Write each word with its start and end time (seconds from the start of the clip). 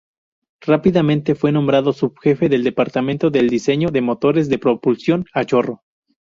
Rápidamente 0.61 1.35
fue 1.35 1.51
nombrado 1.51 1.93
subjefe 1.93 2.49
del 2.49 2.63
departamento 2.63 3.29
del 3.29 3.49
diseño 3.51 3.91
de 3.91 4.01
motores 4.01 4.49
de 4.49 4.57
propulsión 4.57 5.25
a 5.31 5.45
chorro. 5.45 5.83